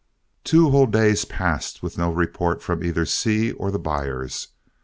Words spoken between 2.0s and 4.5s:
report from either Seay or the buyers.